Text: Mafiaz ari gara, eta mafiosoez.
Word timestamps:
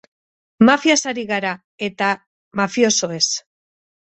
Mafiaz 0.69 0.97
ari 1.11 1.25
gara, 1.33 1.51
eta 1.89 2.09
mafiosoez. 2.61 3.25